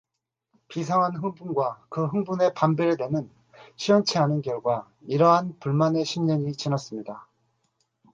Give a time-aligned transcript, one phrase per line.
[0.67, 3.29] 비상한 흥분과 그 흥분에 반비례되는
[3.75, 7.27] 시원치 않은 결과, 이러한 불만의 십 년이 지났습니다.